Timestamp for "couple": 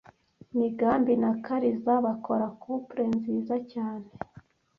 2.61-3.03